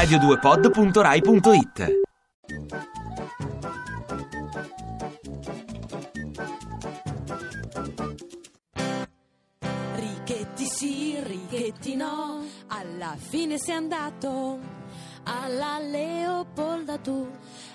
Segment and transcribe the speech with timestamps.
[0.00, 2.00] radio2pod.rai.it
[9.94, 14.58] Righetti sì, Righetti no, alla fine sei andato.
[15.24, 17.30] Alla Leopolda tu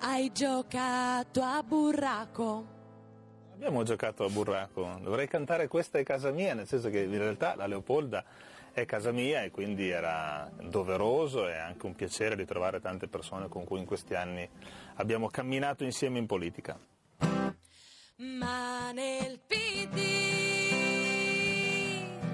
[0.00, 2.66] hai giocato a burraco.
[3.54, 7.54] Abbiamo giocato a burraco, dovrei cantare questa è casa mia, nel senso che in realtà
[7.54, 8.24] la Leopolda
[8.80, 13.64] è casa mia e quindi era doveroso e anche un piacere ritrovare tante persone con
[13.64, 14.48] cui in questi anni
[14.96, 16.78] abbiamo camminato insieme in politica.
[18.16, 20.28] Ma nel PD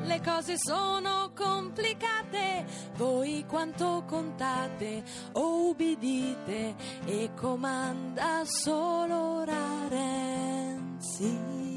[0.05, 2.65] le cose sono complicate,
[2.97, 6.75] voi quanto contate o ubbidite
[7.06, 9.42] e comanda solo
[9.89, 11.73] Renzi.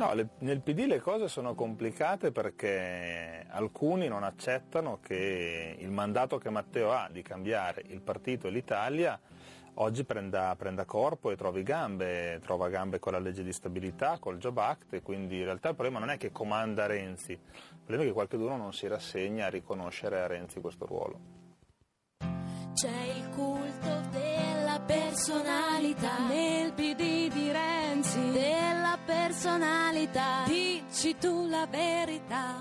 [0.00, 6.38] No, le- nel PD le cose sono complicate perché alcuni non accettano che il mandato
[6.38, 9.20] che Matteo ha di cambiare il partito e l'Italia
[9.74, 14.38] oggi prenda, prenda corpo e trovi gambe, trova gambe con la legge di stabilità, col
[14.38, 17.38] Job Act e quindi in realtà il problema non è che comanda Renzi, il
[17.84, 21.18] problema è che qualcuno non si rassegna a riconoscere a Renzi questo ruolo.
[22.72, 28.30] C'è il culto della personalità nel PD di Renzi,
[29.40, 30.44] personalità.
[30.46, 32.60] Dici tu la verità.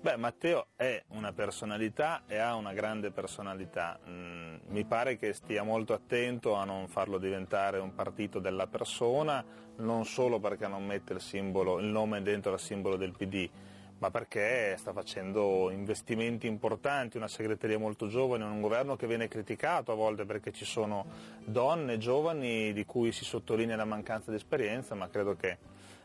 [0.00, 3.98] Beh, Matteo è una personalità e ha una grande personalità.
[4.08, 9.42] Mm, mi pare che stia molto attento a non farlo diventare un partito della persona,
[9.76, 13.48] non solo perché non mette il, simbolo, il nome dentro al simbolo del PD,
[13.98, 19.92] ma perché sta facendo investimenti importanti, una segreteria molto giovane, un governo che viene criticato
[19.92, 21.06] a volte perché ci sono
[21.44, 25.58] donne giovani di cui si sottolinea la mancanza di esperienza, ma credo che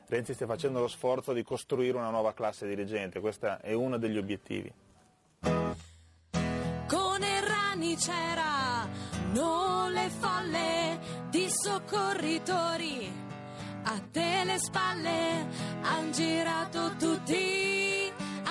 [0.07, 4.17] Renzi stia facendo lo sforzo di costruire una nuova classe dirigente, questo è uno degli
[4.17, 4.73] obiettivi.
[5.41, 8.87] Con Errani c'era
[9.33, 10.99] non le folle
[11.29, 13.27] di soccorritori.
[13.83, 15.47] A te le spalle
[15.81, 17.78] han girato tutti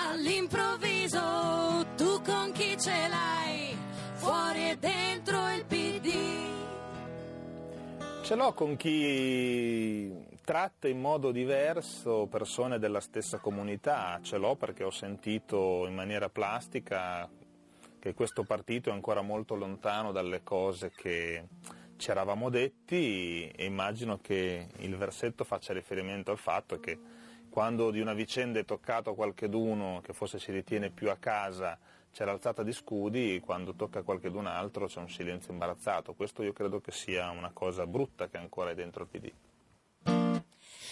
[0.09, 1.85] all'improvviso.
[1.95, 3.77] Tu con chi ce l'hai?
[4.15, 6.11] Fuori e dentro il PD.
[8.23, 14.83] Ce l'ho con chi tratta in modo diverso persone della stessa comunità, ce l'ho perché
[14.83, 17.29] ho sentito in maniera plastica
[17.99, 21.47] che questo partito è ancora molto lontano dalle cose che
[21.97, 26.97] ci eravamo detti e immagino che il versetto faccia riferimento al fatto che
[27.59, 31.77] quando di una vicenda è toccato a qualcheduno che forse si ritiene più a casa
[32.09, 36.13] c'è l'alzata di scudi, quando tocca a qualchedun altro c'è un silenzio imbarazzato.
[36.13, 39.31] Questo io credo che sia una cosa brutta che ancora è dentro il PD.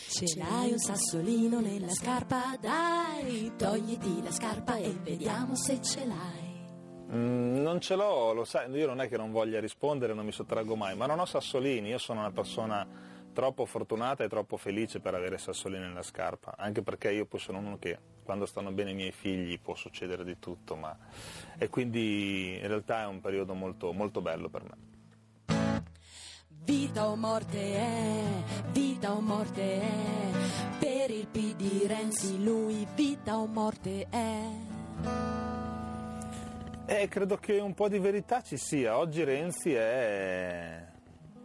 [0.10, 6.66] Ce l'hai un sassolino nella scarpa, dai, togliti la scarpa e vediamo se ce l'hai.
[7.14, 10.34] Mm, non ce l'ho, lo sai, io non è che non voglia rispondere, non mi
[10.34, 12.86] sottraggo mai, ma non ho sassolini, io sono una persona
[13.38, 17.60] troppo fortunata e troppo felice per avere sassolini nella scarpa, anche perché io poi sono
[17.60, 20.98] uno che quando stanno bene i miei figli può succedere di tutto, ma...
[21.56, 24.76] e quindi in realtà è un periodo molto, molto bello per me.
[26.50, 28.24] Vita o morte è,
[28.72, 30.32] vita o morte è,
[30.80, 34.50] per il PD Renzi lui vita o morte è.
[36.88, 38.98] Eh, credo che un po' di verità ci sia.
[38.98, 40.96] Oggi Renzi è...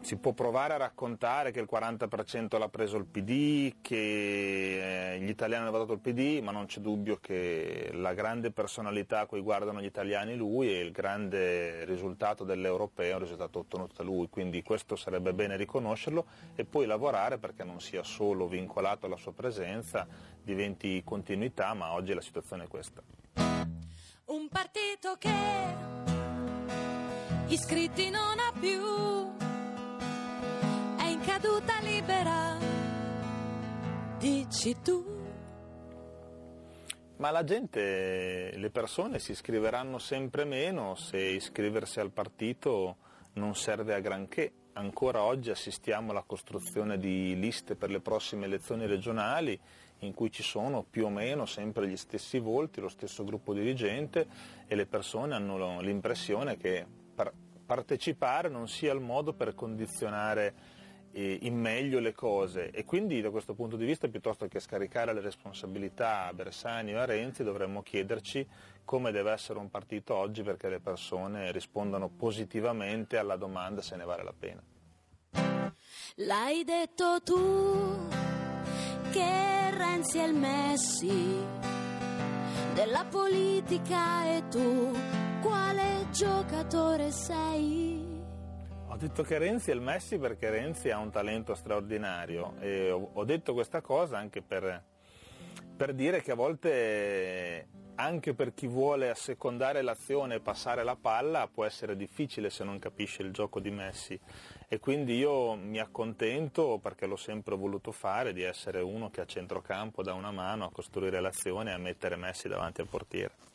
[0.02, 5.28] si può provare a raccontare che il 40% l'ha preso il PD, che eh, gli
[5.28, 9.40] italiani hanno votato il PD, ma non c'è dubbio che la grande personalità a cui
[9.40, 14.28] guardano gli italiani lui e il grande risultato dell'europeo è un risultato ottenuto da lui,
[14.28, 16.26] quindi questo sarebbe bene riconoscerlo
[16.56, 20.06] e poi lavorare perché non sia solo vincolato alla sua presenza,
[20.42, 23.02] diventi continuità, ma oggi la situazione è questa.
[24.24, 25.30] Un partito che
[27.46, 29.31] iscritti non ha più,
[31.42, 32.56] caduta libera,
[34.16, 35.04] dici tu.
[37.16, 42.96] Ma la gente, le persone si iscriveranno sempre meno se iscriversi al partito
[43.34, 44.52] non serve a granché.
[44.74, 49.58] Ancora oggi assistiamo alla costruzione di liste per le prossime elezioni regionali
[50.00, 54.26] in cui ci sono più o meno sempre gli stessi volti, lo stesso gruppo dirigente
[54.66, 57.32] e le persone hanno l'impressione che par-
[57.66, 60.80] partecipare non sia il modo per condizionare
[61.12, 65.12] eh, in meglio le cose e quindi da questo punto di vista piuttosto che scaricare
[65.12, 68.46] le responsabilità a Bersani o a Renzi dovremmo chiederci
[68.84, 74.04] come deve essere un partito oggi perché le persone rispondano positivamente alla domanda se ne
[74.04, 74.62] vale la pena.
[76.16, 78.08] L'hai detto tu
[79.12, 81.70] che Renzi è il Messi
[82.74, 84.90] della politica e tu
[85.40, 88.11] quale giocatore sei?
[88.92, 93.08] Ho detto che Renzi è il Messi perché Renzi ha un talento straordinario e ho,
[93.14, 94.84] ho detto questa cosa anche per,
[95.74, 101.48] per dire che a volte anche per chi vuole assecondare l'azione e passare la palla
[101.50, 104.20] può essere difficile se non capisce il gioco di Messi
[104.68, 109.26] e quindi io mi accontento perché l'ho sempre voluto fare di essere uno che a
[109.26, 113.51] centrocampo dà una mano a costruire l'azione e a mettere Messi davanti al portiere.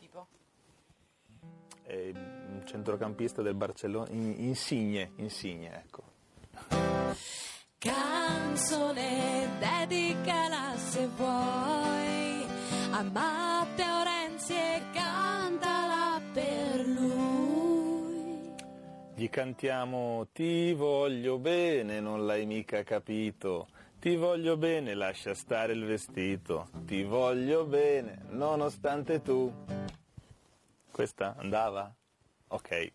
[1.88, 6.04] È un centrocampista del Barcellona, Insigne, Insigne, ecco.
[7.78, 12.46] Canzone dedicala se vuoi
[12.92, 18.54] a Matteo Renzi e cantala per lui.
[19.16, 23.70] Gli cantiamo ti voglio bene, non l'hai mica capito.
[23.98, 26.68] Ti voglio bene, lascia stare il vestito.
[26.84, 29.77] Ti voglio bene, nonostante tu.
[30.98, 31.96] Questa andava?
[32.48, 32.92] Ok.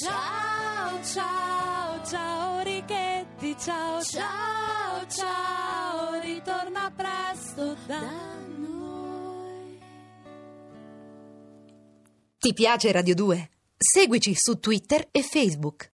[0.00, 8.08] Ciao, ciao, ciao Richetti, ciao, ciao, ciao, ritorna presto da
[8.56, 9.80] noi.
[12.38, 13.50] Ti piace Radio 2?
[13.76, 15.86] Seguici su Twitter e Facebook.